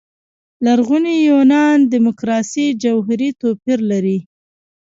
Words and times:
لرغوني 0.65 1.15
یونان 1.29 1.77
دیموکراسي 1.91 2.65
جوهري 2.83 3.29
توپير 3.41 3.79
لري. 3.91 4.17